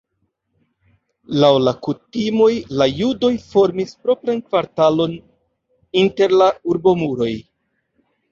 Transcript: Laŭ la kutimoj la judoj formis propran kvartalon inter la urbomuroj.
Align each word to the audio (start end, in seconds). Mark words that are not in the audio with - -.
Laŭ 1.41 1.49
la 1.65 1.73
kutimoj 1.87 2.47
la 2.79 2.87
judoj 3.01 3.31
formis 3.51 3.93
propran 4.07 4.41
kvartalon 4.47 5.13
inter 6.05 6.35
la 6.43 6.49
urbomuroj. 6.73 7.31